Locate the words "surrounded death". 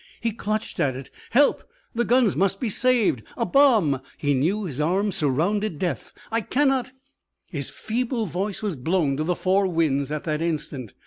5.15-6.11